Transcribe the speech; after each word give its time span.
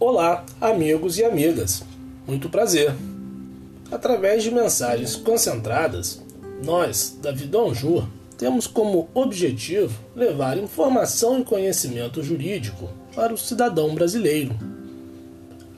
Olá, 0.00 0.44
amigos 0.60 1.18
e 1.18 1.24
amigas. 1.24 1.84
Muito 2.26 2.48
prazer. 2.48 2.92
Através 3.92 4.42
de 4.42 4.50
mensagens 4.50 5.14
concentradas, 5.14 6.20
nós, 6.64 7.16
da 7.22 7.30
Vidonjur, 7.30 8.04
temos 8.36 8.66
como 8.66 9.08
objetivo 9.14 9.96
levar 10.16 10.58
informação 10.58 11.38
e 11.38 11.44
conhecimento 11.44 12.24
jurídico 12.24 12.90
para 13.14 13.32
o 13.32 13.38
cidadão 13.38 13.94
brasileiro, 13.94 14.58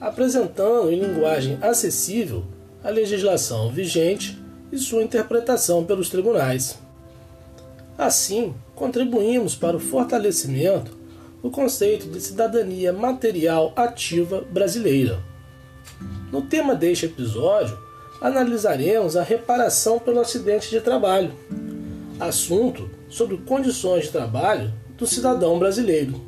apresentando 0.01 0.91
em 0.91 0.99
linguagem 0.99 1.59
acessível 1.61 2.43
a 2.83 2.89
legislação 2.89 3.71
vigente 3.71 4.35
e 4.71 4.79
sua 4.79 5.03
interpretação 5.03 5.85
pelos 5.85 6.09
tribunais. 6.09 6.79
Assim, 7.95 8.55
contribuímos 8.75 9.55
para 9.55 9.77
o 9.77 9.79
fortalecimento 9.79 10.96
do 11.41 11.49
conceito 11.49 12.07
de 12.07 12.19
cidadania 12.19 12.91
material 12.91 13.73
ativa 13.75 14.41
brasileira. 14.51 15.19
No 16.31 16.41
tema 16.41 16.75
deste 16.75 17.05
episódio, 17.05 17.77
analisaremos 18.21 19.15
a 19.15 19.23
reparação 19.23 19.99
pelo 19.99 20.19
acidente 20.19 20.69
de 20.69 20.81
trabalho, 20.81 21.31
assunto 22.19 22.89
sobre 23.09 23.37
condições 23.37 24.05
de 24.05 24.11
trabalho 24.11 24.73
do 24.97 25.05
cidadão 25.05 25.57
brasileiro. 25.59 26.19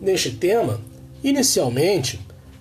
Neste 0.00 0.30
tema, 0.30 0.80
inicialmente, 1.22 2.20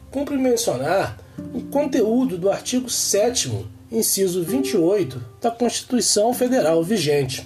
cumpre 0.09 0.37
mencionar 0.37 1.19
o 1.53 1.61
conteúdo 1.61 2.37
do 2.37 2.49
artigo 2.49 2.89
7 2.89 3.65
inciso 3.91 4.43
28 4.43 5.21
da 5.41 5.51
Constituição 5.51 6.33
Federal 6.33 6.83
vigente. 6.83 7.45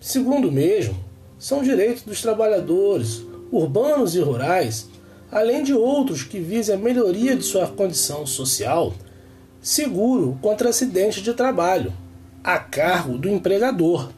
Segundo 0.00 0.48
o 0.48 0.52
mesmo, 0.52 0.96
são 1.46 1.62
direitos 1.62 2.02
dos 2.02 2.20
trabalhadores 2.20 3.22
urbanos 3.52 4.16
e 4.16 4.20
rurais, 4.20 4.88
além 5.30 5.62
de 5.62 5.72
outros 5.72 6.24
que 6.24 6.40
visem 6.40 6.74
a 6.74 6.78
melhoria 6.78 7.36
de 7.36 7.44
sua 7.44 7.68
condição 7.68 8.26
social, 8.26 8.92
seguro 9.62 10.36
contra 10.42 10.70
acidentes 10.70 11.22
de 11.22 11.32
trabalho, 11.34 11.92
a 12.42 12.58
cargo 12.58 13.16
do 13.16 13.28
empregador, 13.28 14.10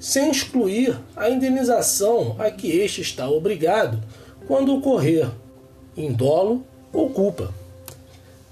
sem 0.00 0.28
excluir 0.28 0.98
a 1.14 1.30
indenização 1.30 2.34
a 2.36 2.50
que 2.50 2.68
este 2.68 3.00
está 3.00 3.30
obrigado 3.30 4.02
quando 4.48 4.74
ocorrer 4.74 5.30
em 5.96 6.12
dolo 6.12 6.66
ou 6.92 7.10
culpa. 7.10 7.54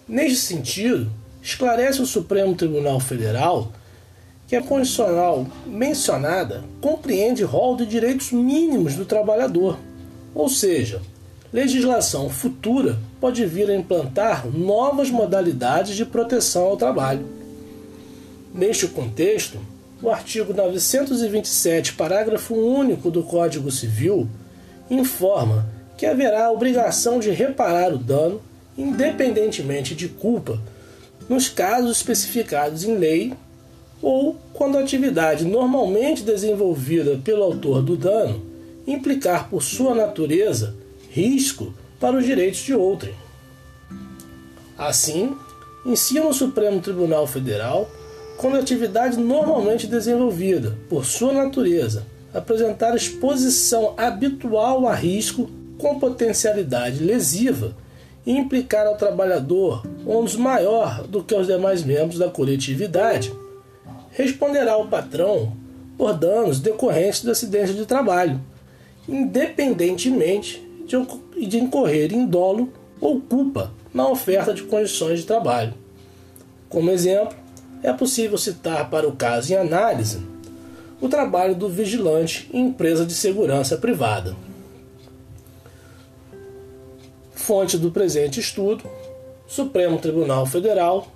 Neste 0.07 0.39
sentido, 0.39 1.11
esclarece 1.43 2.01
o 2.01 2.07
Supremo 2.07 2.55
Tribunal 2.55 3.01
Federal 3.01 3.73
que 4.47 4.57
a 4.57 4.63
condicional 4.63 5.47
mencionada 5.67 6.65
compreende 6.81 7.43
rol 7.45 7.77
de 7.77 7.87
direitos 7.87 8.31
mínimos 8.31 8.95
do 8.95 9.05
trabalhador, 9.05 9.79
ou 10.35 10.49
seja, 10.49 11.01
legislação 11.53 12.29
futura 12.29 12.99
pode 13.21 13.47
vir 13.47 13.71
a 13.71 13.77
implantar 13.77 14.47
novas 14.47 15.11
modalidades 15.11 15.97
de 15.97 16.05
proteção 16.05 16.65
ao 16.65 16.77
trabalho. 16.77 17.27
Neste 18.53 18.87
contexto, 18.87 19.59
o 20.03 20.11
artigo 20.11 20.53
927, 20.53 21.95
parágrafo 21.95 22.55
único 22.55 23.11
do 23.11 23.23
Código 23.23 23.71
Civil, 23.71 24.29
informa 24.91 25.67
que 25.97 26.05
haverá 26.05 26.47
a 26.47 26.53
obrigação 26.53 27.19
de 27.19 27.31
reparar 27.31 27.93
o 27.93 27.99
dano, 27.99 28.43
independentemente 28.77 29.95
de 29.95 30.09
culpa, 30.09 30.61
nos 31.29 31.49
casos 31.49 31.97
especificados 31.97 32.85
em 32.85 32.97
lei 32.97 33.33
ou 34.05 34.37
quando 34.53 34.77
a 34.77 34.83
atividade 34.83 35.47
normalmente 35.47 36.23
desenvolvida 36.23 37.19
pelo 37.25 37.43
autor 37.43 37.81
do 37.81 37.97
dano 37.97 38.43
implicar 38.87 39.49
por 39.49 39.63
sua 39.63 39.95
natureza 39.95 40.75
risco 41.11 41.73
para 41.99 42.19
os 42.19 42.27
direitos 42.27 42.61
de 42.61 42.75
outrem. 42.75 43.15
Assim, 44.77 45.35
ensina 45.87 46.27
o 46.27 46.35
Supremo 46.35 46.83
Tribunal 46.83 47.27
Federal 47.27 47.91
quando 48.37 48.57
a 48.57 48.61
atividade 48.61 49.17
normalmente 49.17 49.87
desenvolvida 49.87 50.77
por 50.91 51.07
sua 51.07 51.33
natureza 51.33 52.05
apresentar 52.35 52.95
exposição 52.95 53.95
habitual 53.97 54.87
a 54.87 54.95
risco 54.95 55.49
com 55.79 55.99
potencialidade 55.99 57.03
lesiva 57.03 57.75
e 58.27 58.33
implicar 58.33 58.87
ao 58.87 58.99
trabalhador 58.99 59.83
ônus 60.05 60.37
maior 60.37 61.05
do 61.05 61.25
que 61.25 61.35
aos 61.35 61.47
demais 61.47 61.83
membros 61.83 62.19
da 62.19 62.29
coletividade 62.29 63.33
responderá 64.15 64.73
ao 64.73 64.87
patrão 64.87 65.53
por 65.99 66.15
danos 66.15 66.61
decorrentes 66.61 67.23
do 67.23 67.31
acidente 67.31 67.75
de 67.75 67.85
trabalho, 67.85 68.41
independentemente 69.09 70.67
de, 70.87 71.47
de 71.47 71.59
incorrer 71.59 72.13
em 72.13 72.25
dolo 72.25 72.73
ou 73.01 73.21
culpa 73.21 73.73
na 73.93 74.09
oferta 74.09 74.55
de 74.55 74.63
condições 74.63 75.21
de 75.21 75.27
trabalho. 75.27 75.75
Como 76.69 76.91
exemplo, 76.91 77.37
é 77.83 77.93
possível 77.93 78.39
citar 78.39 78.89
para 78.89 79.07
o 79.07 79.17
caso 79.17 79.53
em 79.53 79.57
análise 79.57 80.21
o 81.01 81.09
trabalho 81.09 81.55
do 81.55 81.69
vigilante 81.69 82.49
em 82.53 82.69
empresa 82.69 83.05
de 83.05 83.13
segurança 83.13 83.77
privada. 83.77 84.35
Fonte 87.33 87.77
do 87.77 87.91
presente 87.91 88.41
estudo: 88.41 88.85
Supremo 89.47 89.99
Tribunal 89.99 90.47
Federal, 90.47 91.09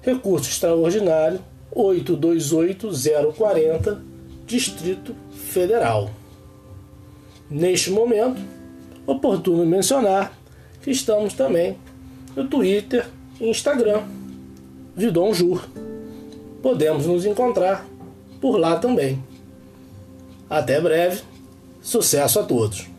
recurso 0.00 0.48
extraordinário 0.48 1.40
828040, 1.74 3.98
Distrito 4.46 5.14
Federal. 5.30 6.10
Neste 7.50 7.90
momento, 7.90 8.40
oportuno 9.06 9.64
mencionar 9.64 10.36
que 10.82 10.90
estamos 10.90 11.32
também 11.34 11.78
no 12.34 12.48
Twitter 12.48 13.06
e 13.40 13.48
Instagram, 13.48 14.02
Vidon 14.94 15.32
Jur. 15.32 15.66
Podemos 16.62 17.06
nos 17.06 17.24
encontrar 17.24 17.86
por 18.40 18.58
lá 18.58 18.78
também. 18.78 19.22
Até 20.48 20.80
breve, 20.80 21.22
sucesso 21.82 22.40
a 22.40 22.44
todos! 22.44 22.95